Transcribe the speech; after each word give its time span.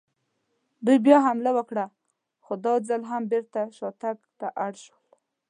دوی 0.85 0.97
بیا 1.05 1.17
حمله 1.27 1.51
وکړه، 1.57 1.85
خو 2.43 2.53
دا 2.65 2.73
ځل 2.87 3.01
هم 3.11 3.23
بېرته 3.31 3.61
شاتګ 3.77 4.17
ته 4.39 4.47
اړ 4.65 4.73
شول. 4.85 5.05